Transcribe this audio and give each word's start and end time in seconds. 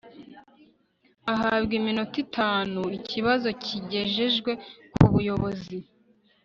ahabwa 1.33 1.73
iminota 1.79 2.15
itanu 2.25 2.81
ikibazo 2.97 3.47
kigejejwe 3.63 4.51
kubuyobozi 4.95 5.77